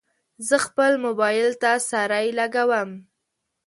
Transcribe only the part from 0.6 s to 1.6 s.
خپل موبایل